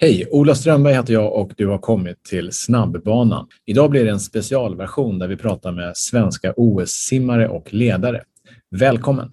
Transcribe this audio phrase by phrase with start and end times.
[0.00, 0.28] Hej!
[0.30, 3.46] Ola Strömberg heter jag och du har kommit till Snabbbanan.
[3.66, 8.22] Idag blir det en specialversion där vi pratar med svenska OS-simmare och ledare.
[8.76, 9.30] Välkommen!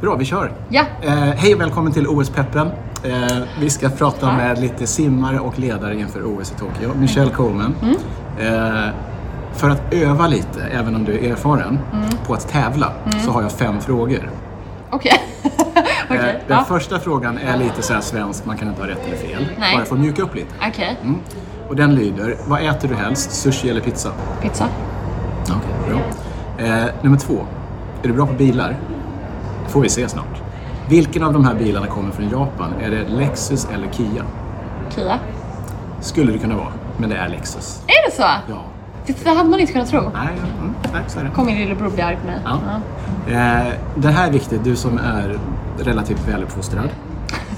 [0.00, 0.52] Bra, vi kör!
[0.70, 0.84] Ja.
[1.02, 2.66] Eh, hej och välkommen till OS-peppen.
[3.04, 4.36] Eh, vi ska prata Tack.
[4.36, 6.94] med lite simmare och ledare inför OS i Tokyo.
[7.00, 7.74] Michelle Coleman.
[7.82, 7.96] Mm.
[8.54, 8.90] Eh,
[9.54, 12.08] för att öva lite, även om du är erfaren, Mm.
[12.26, 12.92] på att tävla
[13.24, 14.30] så har jag fem frågor.
[14.90, 15.12] Okej.
[15.12, 15.12] Okej.
[16.10, 16.64] Eh, Den ja.
[16.68, 19.46] första frågan är lite så här svensk, man kan inte ha rätt eller fel.
[19.58, 19.76] Nej.
[19.76, 20.54] Bara för att mjuka upp lite.
[20.68, 20.98] Okej.
[21.02, 21.20] Mm.
[21.68, 23.32] Och den lyder, vad äter du helst?
[23.32, 24.10] Sushi eller pizza?
[24.42, 24.68] Pizza.
[25.42, 26.66] Okej, bra.
[26.66, 27.46] Eh, nummer två,
[28.02, 28.76] är du bra på bilar?
[29.66, 30.42] Det får vi se snart.
[30.88, 32.74] Vilken av de här bilarna kommer från Japan?
[32.80, 34.24] Är det Lexus eller Kia?
[34.94, 35.18] Kia.
[36.00, 37.82] Skulle det kunna vara, men det är Lexus.
[37.86, 38.22] Är det så?
[38.22, 38.62] Ja.
[39.06, 40.00] Det, det hade man inte kunnat tro.
[40.00, 41.30] Nej, mm, nej så är det.
[41.30, 42.38] Kommer min lillebror bli arg på mig.
[42.44, 42.58] Ja.
[43.32, 45.38] Eh, det här är viktigt, du som är
[45.80, 46.88] relativt väluppfostrad.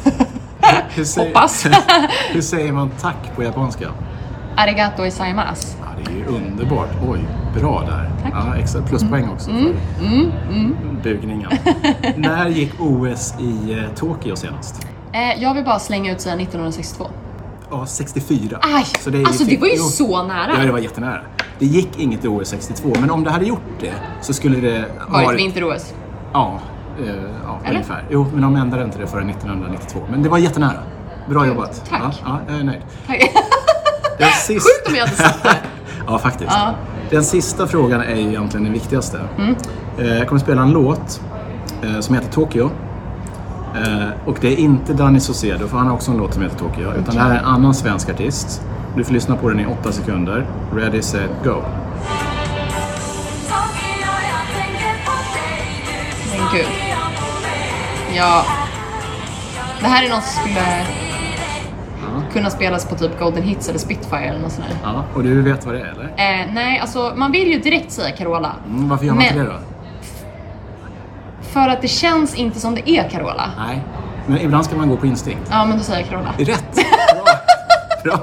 [0.94, 1.66] Hur säger, Hoppas.
[2.32, 3.88] hur säger man tack på japanska?
[4.56, 5.68] Arigato isaimasu.
[5.80, 6.88] Ja, det är ju underbart.
[7.08, 7.20] Oj,
[7.60, 8.10] bra där.
[8.22, 8.32] Tack.
[8.34, 9.74] Ja, extra pluspoäng också för
[11.02, 11.50] bugningen.
[12.16, 14.86] När gick OS i eh, Tokyo senast?
[15.12, 17.06] Eh, jag vill bara slänga ut säga 1962.
[17.70, 18.58] Ja, 64.
[18.62, 18.84] Aj!
[19.00, 20.50] Så det alltså det var ju så nära.
[20.58, 21.20] Ja, det var jättenära.
[21.58, 24.84] Det gick inget i OS 62, men om det hade gjort det så skulle det
[25.08, 25.94] Var ett vinter-OS.
[26.32, 26.60] Ja,
[27.00, 27.74] eh, ja Eller?
[27.74, 28.04] ungefär.
[28.10, 30.00] Jo, men de ändrade inte det förrän 1992.
[30.10, 30.78] Men det var jättenära.
[31.28, 31.82] Bra jobbat.
[31.90, 32.00] tack.
[32.02, 32.82] Ja, ja, jag är nöjd.
[33.06, 33.18] Tack.
[34.18, 34.68] Den sista...
[34.70, 35.56] Sjukt om jag hade satt det.
[36.06, 36.50] Ja, faktiskt.
[36.50, 36.62] Ja.
[36.62, 36.74] Mm.
[37.10, 39.20] Den sista frågan är ju egentligen den viktigaste.
[39.98, 41.20] Eh, Jag kommer spela en låt
[41.82, 42.70] eh, som heter Tokyo.
[44.26, 46.92] Och det är inte Danny Saucedo, för han har också en låt som heter Tokyo.
[46.92, 48.62] Utan det här är en annan svensk artist.
[48.96, 50.46] Du får lyssna på den i åtta sekunder.
[50.74, 51.54] Ready, set, go.
[58.16, 58.44] Ja.
[59.80, 60.86] Det här är något som skulle
[62.32, 64.76] kunna spelas på typ Golden Hits eller Spitfire eller något sånt där.
[64.84, 66.04] Ja, och du vet vad det är, eller?
[66.04, 68.52] Eh, nej, alltså man vill ju direkt säga Carola.
[68.68, 69.58] Mm, varför gör man inte det då?
[71.42, 73.50] För att det känns inte som det är Carola.
[73.66, 73.82] Nej,
[74.26, 75.48] men ibland ska man gå på instinkt.
[75.50, 76.34] Ja, men då säger jag Carola.
[76.38, 76.74] Rätt!
[78.04, 78.14] Bra!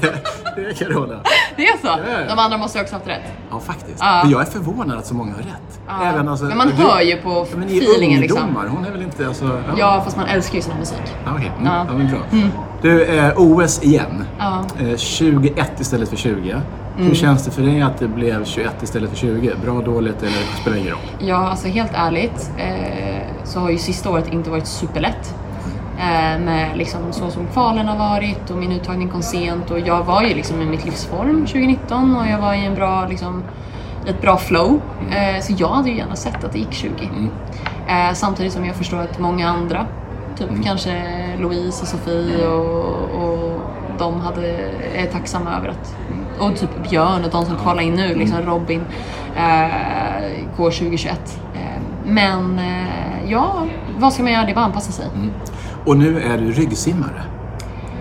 [0.00, 0.14] Bra!
[0.56, 1.20] Det är Carola.
[1.58, 1.86] Det är så?
[1.86, 2.34] Ja, ja.
[2.34, 3.32] De andra måste ju också ha haft rätt.
[3.50, 3.98] Ja, faktiskt.
[4.00, 4.20] Ja.
[4.22, 5.80] Men jag är förvånad att så många har rätt.
[6.02, 8.56] Även, alltså, Men man du- hör ju på Ja, men feelingen, liksom.
[8.70, 9.26] Hon är väl inte...
[9.26, 9.74] Alltså, ja.
[9.78, 10.98] Ja, fast man älskar ju sån här musik.
[11.24, 11.52] Ja, okej.
[11.60, 11.66] Mm.
[11.72, 11.84] Ja.
[11.84, 12.50] Men bra.
[12.82, 14.24] Du, eh, OS igen.
[14.38, 14.64] Ja.
[14.80, 16.50] Eh, 21 istället för 20.
[16.50, 16.62] Mm.
[17.08, 19.52] Hur känns det för dig att det blev 21 istället för 20?
[19.64, 21.00] Bra, dåligt eller spelar ingen roll?
[21.18, 25.34] Ja, alltså helt ärligt eh, så har ju sista året inte varit superlätt.
[25.98, 30.04] Eh, med liksom så som kvalen har varit och min uttagning kom sent och jag
[30.04, 33.42] var ju liksom i mitt livsform 2019 och jag var i en bra, liksom,
[34.06, 34.80] ett bra flow.
[35.10, 37.10] Eh, så jag hade ju gärna sett att det gick 20.
[37.88, 39.86] Eh, samtidigt som jag förstår att många andra,
[40.36, 41.02] typ kanske
[41.38, 43.60] Louise och Sofie och, och
[43.98, 44.48] de hade,
[44.94, 45.96] är tacksamma över att
[46.38, 48.84] och typ Björn och de som kvalar in nu, liksom Robin,
[50.56, 51.40] går 2021.
[51.54, 51.60] Eh,
[52.04, 52.60] men
[53.26, 53.66] ja,
[53.98, 54.44] vad ska man göra?
[54.44, 55.06] Det är bara att anpassa sig.
[55.84, 57.22] Och nu är du ryggsimmare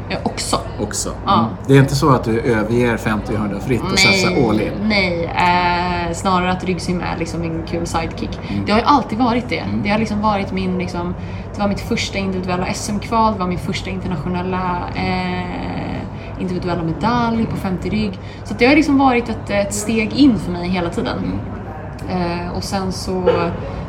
[0.10, 0.60] Eh, också.
[0.80, 1.10] också.
[1.26, 1.40] Ja.
[1.40, 1.50] Mm.
[1.68, 4.72] Det är inte så att du överger 50-100 fritt och satsar all in?
[4.84, 5.24] nej.
[5.26, 8.40] Eh, snarare att ryggsim är liksom en kul sidekick.
[8.50, 8.66] Mm.
[8.66, 9.64] Det har ju alltid varit det.
[9.84, 11.16] Det har liksom varit min, liksom,
[11.56, 17.56] det var mitt första individuella SM-kval, det var min första internationella eh, individuella medalj på
[17.56, 18.20] 50 rygg.
[18.44, 21.18] Så det har liksom varit ett, ett steg in för mig hela tiden.
[21.18, 22.22] Mm.
[22.22, 23.24] Eh, och sen så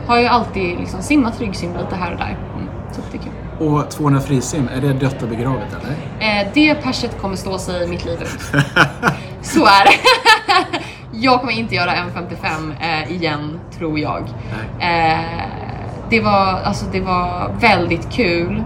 [0.06, 2.36] har jag alltid liksom simmat ryggsim lite här och där.
[2.54, 2.68] Mm.
[2.92, 3.32] Så att det är kul.
[3.58, 6.40] Och 200 frisim, är det dött och begravet eller?
[6.40, 8.40] Eh, det perset kommer stå sig mitt liv ut.
[9.42, 9.98] Så är det.
[11.12, 14.22] jag kommer inte göra M55 eh, igen, tror jag.
[14.80, 15.18] Eh,
[16.10, 18.64] det, var, alltså, det var väldigt kul.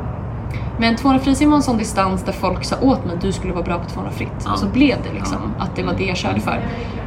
[0.78, 3.52] Men 200 frisim var en sån distans där folk sa åt mig att du skulle
[3.52, 4.28] vara bra på 200 fritt.
[4.44, 4.52] Ja.
[4.52, 6.60] Och så blev det liksom, att det var det jag körde för.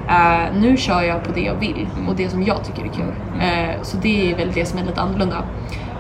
[0.10, 3.14] Eh, nu kör jag på det jag vill och det som jag tycker är kul.
[3.42, 5.44] Eh, så det är väl det som är lite annorlunda.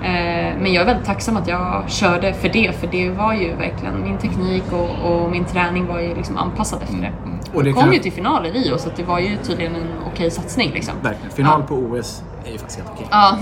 [0.05, 3.55] Eh, men jag är väldigt tacksam att jag körde för det, för det var ju
[3.55, 7.11] verkligen min teknik och, och min träning var ju liksom anpassad efter det.
[7.53, 9.37] Och det jag kom kan- ju till final i Rio så att det var ju
[9.37, 10.93] tydligen en okej satsning liksom.
[11.03, 11.31] Verkligen.
[11.31, 11.67] Final Ja.
[11.67, 13.07] på OS är ju faktiskt helt okej.
[13.11, 13.37] Ja,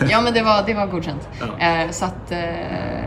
[0.10, 1.28] ja men det var, det var godkänt.
[1.58, 1.66] Ja.
[1.66, 2.38] Eh, så att, eh,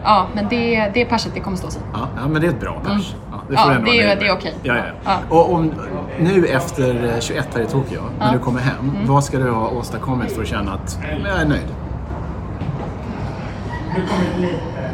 [0.04, 1.82] ja men det, det perset det kommer stå sig.
[1.94, 3.16] Ja, ja, men det är ett bra pers.
[3.32, 3.56] Ja, Mm.
[3.56, 4.54] Ja, du ändå det är- det är okej.
[4.64, 4.84] Ja, ja.
[5.06, 5.18] Ja.
[5.30, 5.72] Och om,
[6.20, 8.34] nu efter eh, 21 här i Tokyo, när Ja.
[8.34, 9.08] du kommer hem, Mm.
[9.08, 11.68] vad ska du ha åstadkommit för att känna att jag är nöjd?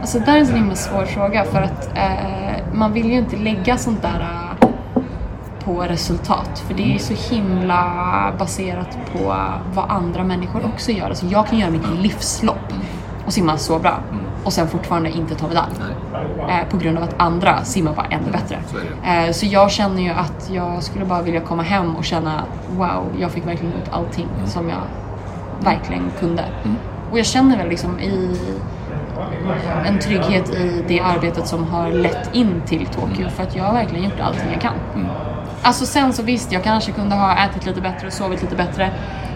[0.01, 3.17] Alltså det där är en så himla svår fråga för att eh, man vill ju
[3.17, 4.69] inte lägga sånt där eh,
[5.65, 6.63] på resultat.
[6.67, 9.35] För det är så himla baserat på
[9.73, 11.09] vad andra människor också gör.
[11.09, 12.73] Alltså jag kan göra mitt livslopp
[13.25, 13.99] och simma så bra.
[14.43, 15.73] och sen fortfarande inte ta medalj.
[16.49, 18.59] Eh, på grund av att andra simmar bara ännu bättre.
[18.67, 18.77] Så.
[19.07, 22.43] Eh, så jag känner ju att jag skulle bara vilja komma hem och känna
[22.77, 24.81] wow, jag fick verkligen ut allting som jag
[25.63, 26.45] verkligen kunde.
[27.11, 28.37] Och jag känner väl liksom i
[29.85, 33.73] en trygghet i det arbetet som har lett in till Tokyo för att jag har
[33.73, 34.73] verkligen gjort allting jag kan.
[35.61, 38.89] Alltså sen så visst, jag kanske kunde ha ätit lite bättre och sovit lite bättre.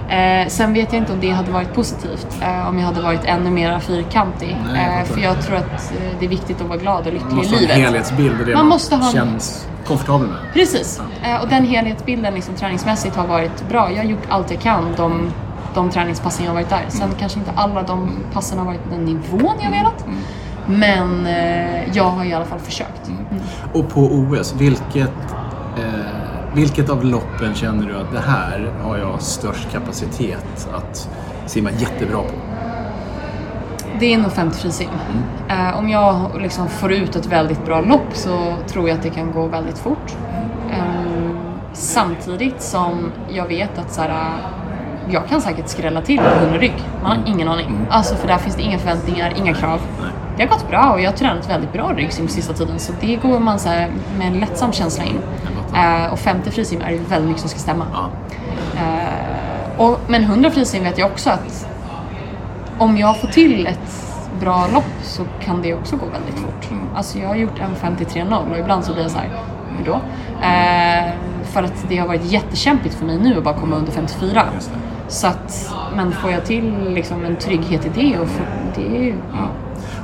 [0.10, 3.26] Eh, sen vet jag inte om det hade varit positivt, eh, om jag hade varit
[3.26, 4.58] ännu mer fyrkantig.
[4.74, 7.06] Nej, jag eh, för jag tror att eh, det är viktigt att vara glad och
[7.06, 7.78] Man lycklig måste i ha en livet.
[7.86, 10.38] helhetsbild det Man man, måste ha en- känns komfortabel med.
[10.54, 11.02] Precis.
[11.24, 13.92] Eh, och den helhetsbilden liksom, träningsmässigt har varit bra.
[13.92, 15.32] Jag har gjort allt jag kan de,
[15.74, 16.86] de träningspassen jag har varit där.
[16.88, 20.06] Sen kanske inte alla de passen har varit den nivån jag velat.
[20.68, 23.08] Men eh, jag har i alla fall försökt.
[23.08, 23.42] Mm.
[23.74, 25.14] Och på OS, vilket,
[25.78, 31.10] eh, vilket av loppen känner du att det här har jag störst kapacitet att
[31.46, 32.52] simma jättebra på?
[34.00, 34.90] Det är nog 50 frisim.
[35.50, 39.10] Eh, om jag liksom får ut ett väldigt bra lopp så tror jag att det
[39.10, 40.16] kan gå väldigt fort.
[40.72, 41.32] Eh,
[41.74, 44.34] samtidigt som jag vet att så här,
[45.12, 46.74] jag kan säkert skrälla till på 100 rygg.
[47.04, 47.88] Man har ingen aning.
[47.90, 49.82] Alltså för där finns det inga förväntningar, inga krav.
[50.02, 50.12] Nej.
[50.38, 53.16] Det har gått bra och jag har tränat väldigt bra ryggsim sista tiden så det
[53.16, 55.20] går man så med en lättsam känsla in.
[55.76, 57.86] Eh, och 50 frisim är det väldigt mycket som ska stämma.
[57.94, 58.10] Ja.
[58.76, 61.68] Eh, och, men 100 frisim vet jag också att
[62.78, 64.08] om jag får till ett
[64.40, 66.70] bra lopp så kan det också gå väldigt fort.
[66.96, 69.30] Alltså jag har gjort en 53.0 och ibland så blir jag så här,
[69.78, 70.02] hur då?
[70.46, 74.44] Eh, för att det har varit jättekämpigt för mig nu att bara komma under 54.
[75.12, 78.44] Så att, men får jag till liksom en trygghet i det och få,
[78.76, 79.16] det är ju...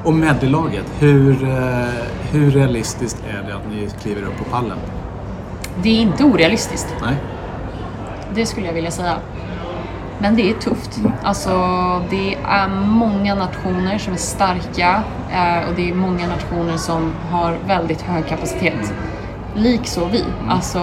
[0.03, 1.87] Och medelaget, hur, eh,
[2.31, 4.77] hur realistiskt är det att ni kliver upp på pallen?
[5.83, 6.95] Det är inte orealistiskt.
[7.01, 7.15] Nej?
[8.35, 9.15] Det skulle jag vilja säga.
[10.19, 10.99] Men det är tufft.
[11.23, 11.51] Alltså,
[12.09, 17.57] det är många nationer som är starka eh, och det är många nationer som har
[17.67, 18.93] väldigt hög kapacitet.
[19.55, 20.23] Likså vi.
[20.49, 20.81] Alltså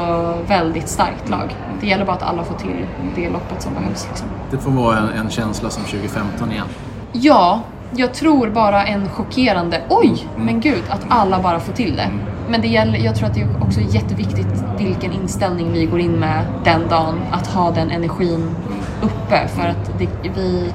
[0.48, 1.56] väldigt starkt lag.
[1.84, 4.06] Det gäller bara att alla får till det loppet som behövs.
[4.08, 4.28] Liksom.
[4.50, 6.66] Det får vara en, en känsla som 2015 igen.
[7.12, 7.60] Ja,
[7.96, 12.10] jag tror bara en chockerande oj, men gud, att alla bara får till det.
[12.48, 16.12] Men det gäller, jag tror att det är också jätteviktigt vilken inställning vi går in
[16.12, 17.20] med den dagen.
[17.32, 18.56] Att ha den energin
[19.02, 19.48] uppe.
[19.48, 20.72] För att det, vi...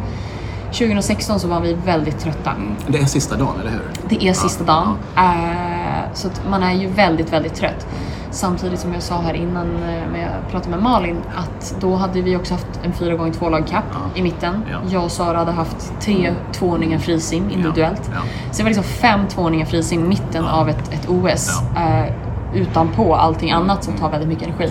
[0.71, 2.53] 2016 så var vi väldigt trötta.
[2.87, 3.81] Det är sista dagen, eller hur?
[4.09, 4.97] Det är sista dagen.
[5.17, 7.87] Eh, så att man är ju väldigt, väldigt trött.
[8.31, 12.21] Samtidigt som jag sa här innan eh, när jag pratade med Malin att då hade
[12.21, 13.99] vi också haft en 4 gånger 2 lagkapp Ja.
[14.19, 14.63] i mitten.
[14.71, 14.77] Ja.
[14.91, 18.09] Jag och Sara hade haft tre tvåningar frisim individuellt.
[18.13, 18.19] Ja.
[18.51, 21.61] Så det var liksom fem tvåningar frisim i mitten av ett, ett OS.
[21.75, 22.13] Eh,
[22.53, 24.69] utanpå allting annat som tar väldigt mycket energi.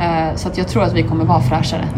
[0.00, 1.88] Eh, så att jag tror att vi kommer vara fräschare.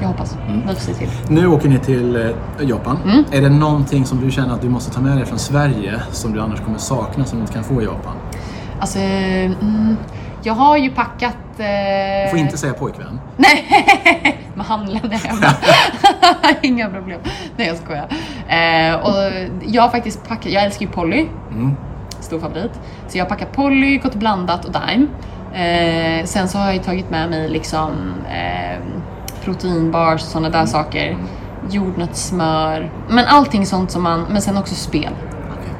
[0.00, 0.36] Jag hoppas.
[0.66, 1.08] Vi får se till.
[1.28, 2.98] Nu åker ni till eh, Japan.
[3.04, 3.24] Mm.
[3.32, 6.32] Är det någonting som du känner att du måste ta med dig från Sverige som
[6.32, 8.12] du annars kommer sakna som du inte kan få i Japan?
[8.80, 9.96] Alltså, mm,
[10.48, 11.36] jag har ju packat...
[11.58, 13.20] Eh, Du får inte säga pojkvän.
[13.36, 13.64] Nej,
[14.54, 15.46] men han lämnar jag hemma.
[16.62, 17.20] Inga problem.
[17.56, 18.08] Nej jag skojar.
[18.48, 19.32] Eh, och
[19.66, 21.26] jag har faktiskt packat, jag älskar ju Polly.
[21.50, 21.76] Mm.
[22.20, 22.80] Stor favorit.
[23.08, 25.06] Så jag har packat Polly, gått blandat och Dime.
[25.54, 27.90] Eh, sen så har jag ju tagit med mig liksom
[28.30, 28.78] eh,
[29.44, 31.16] proteinbars och sådana där saker.
[31.70, 32.90] Jordnötssmör.
[33.08, 35.10] Men allting sånt som man, men sen också spel.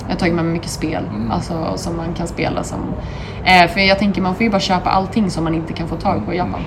[0.01, 2.95] Jag har tagit med mig mycket spel, alltså som man kan spela som...
[3.49, 5.97] Eh, för jag tänker man får ju bara köpa allting som man inte kan få
[5.97, 6.61] tag på i Japan.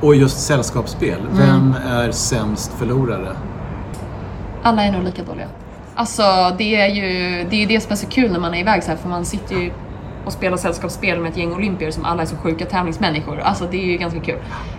[0.00, 1.18] Och just sällskapsspel.
[1.20, 1.36] Mm.
[1.36, 3.36] Vem är sämst förlorare?
[4.62, 5.46] Alla är nog lika dåliga.
[5.94, 6.22] Alltså
[6.58, 8.90] det är ju det, är det som är så kul när man är iväg så
[8.90, 9.72] här, för man sitter ju
[10.24, 13.40] och spelar sällskapsspel med ett gäng olympier som alla är så sjuka tävlingsmänniskor.
[13.40, 14.38] Alltså det är ju ganska kul.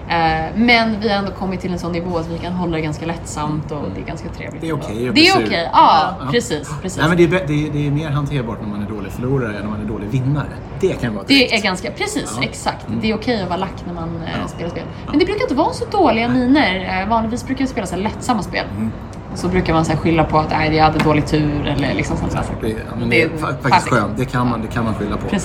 [0.10, 0.16] Eh,
[0.56, 3.06] men vi har ändå kommit till en sån nivå att vi kan hålla det ganska
[3.06, 4.62] lättsamt och det är ganska trevligt.
[4.62, 6.28] Det är okej att Det är okej, ja, Ja.
[6.32, 6.70] precis.
[6.82, 7.00] precis.
[7.00, 9.56] Nej, men det, är, det, är, det är mer hanterbart när man är dålig förlorare
[9.58, 10.48] än när man är dålig vinnare.
[10.80, 11.54] Det kan vara Det tryggt.
[11.54, 12.44] är ganska, precis, Ja.
[12.44, 12.86] exakt.
[13.02, 14.48] Det är okej att vara lack när man eh, Ja.
[14.48, 14.84] spelar spel.
[15.10, 17.02] Men det brukar inte vara så dåliga miner.
[17.02, 18.66] Eh, vanligtvis brukar jag spela så lättsamma spel.
[18.78, 18.92] Mm.
[19.36, 22.18] Så brukar man så här skylla på att nej, jag hade dålig tur eller liksom
[22.18, 22.42] sånt där.
[22.62, 24.18] Det, ja, Det det är är fa- faktiskt skönt.
[24.18, 25.36] Det kan, man, det kan man skylla på.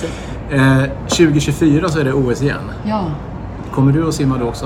[0.55, 2.71] Eh, 2024 så är det OS igen.
[2.85, 3.03] Ja.
[3.71, 4.65] Kommer du att simma då också?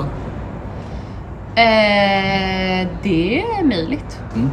[1.54, 4.20] Eh, det är möjligt.
[4.34, 4.50] Mm.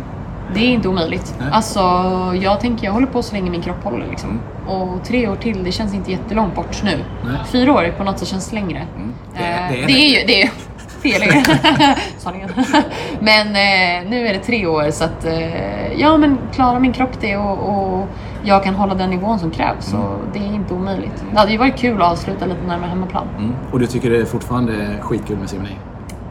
[0.54, 1.36] Det är inte omöjligt.
[1.40, 1.50] Nej.
[1.52, 1.80] Alltså,
[2.42, 4.40] jag tänker jag håller på så länge min kropp håller liksom.
[4.68, 6.92] Och tre år till, det känns inte jättelångt bort nu.
[6.94, 7.04] Mm.
[7.26, 7.38] Nej.
[7.52, 8.88] Fyra år på något sätt känns längre.
[9.38, 9.94] Det är- Eh, det är det det.
[9.94, 10.50] är ju, det är
[11.06, 11.44] är längre.
[12.18, 12.50] Sanningen.
[13.20, 17.20] men eh, nu är det tre år så att, eh, ja men klarar min kropp
[17.22, 18.08] det och, och
[18.44, 21.24] jag kan hålla den nivån som krävs så det är inte omöjligt.
[21.32, 23.28] Det hade ju varit kul att avsluta lite närmare hemmaplan.
[23.38, 23.56] Mm.
[23.72, 25.80] Och du tycker det är fortfarande skitkul med simning?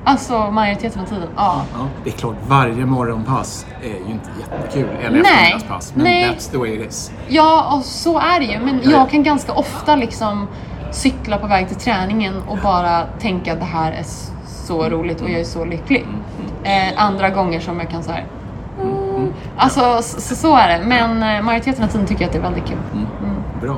[0.05, 1.62] Alltså majoriteten av tiden, ja.
[1.79, 4.88] Ja, det är klart, varje morgonpass är ju inte jättekul.
[5.07, 5.93] Eller eftermiddagspass.
[5.95, 6.25] Men Nej.
[6.31, 7.12] that's the way it is.
[7.29, 8.59] Ja, och så är det ju.
[8.61, 8.91] Men Ja.
[8.91, 10.49] jag kan ganska ofta liksom
[10.91, 14.02] cykla på väg till träningen och bara tänka att det här är
[14.62, 16.07] så roligt och jag är så lycklig.
[16.64, 18.26] Eh, andra gånger som jag kan så här.
[18.83, 19.33] Mm.
[19.57, 20.85] Alltså så, så är det.
[20.87, 22.78] Men eh, majoriteten av tiden tycker jag att det är väldigt kul.
[23.61, 23.76] Bra.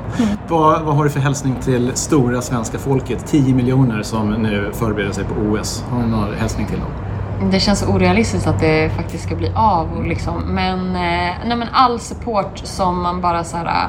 [0.48, 3.26] Vad, vad har du för hälsning till stora svenska folket?
[3.26, 5.84] 10 miljoner som nu förbereder sig på OS.
[5.90, 7.50] Har du någon hälsning till dem?
[7.50, 10.04] Det känns orealistiskt att det faktiskt ska bli av.
[10.04, 10.42] Liksom.
[10.46, 13.88] Men, eh, nej, men all support som man bara så här,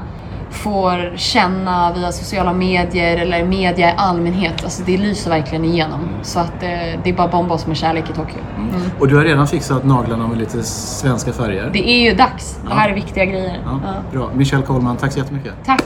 [0.55, 5.99] får känna via sociala medier eller media i allmänhet, alltså det lyser verkligen igenom.
[6.23, 6.69] Så att eh,
[7.03, 8.37] det är bara bomba oss med kärlek i Tokyo.
[8.57, 8.69] Mm.
[8.99, 11.69] Och du har redan fixat naglarna med lite svenska färger.
[11.73, 12.59] Det är ju dags.
[12.67, 13.61] Det här är viktiga grejer.
[13.65, 13.93] Ja, Ja.
[14.11, 14.31] Bra.
[14.35, 15.53] Michelle Kollman, tack så jättemycket.
[15.65, 15.83] Tack.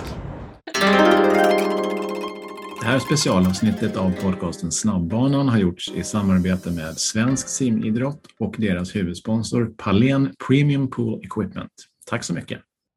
[2.82, 8.96] Det här specialavsnittet av podcasten Snabbbanan har gjorts i samarbete med Svensk simidrott och deras
[8.96, 11.72] huvudsponsor Palen Premium Pool Equipment.
[12.10, 12.60] Tack så mycket!